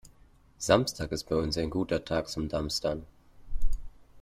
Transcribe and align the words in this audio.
Samstag 0.57 1.11
ist 1.11 1.25
bei 1.29 1.35
uns 1.35 1.59
ein 1.59 1.69
guter 1.69 2.03
Tag 2.03 2.27
zum 2.27 2.49
Dumpstern. 2.49 3.05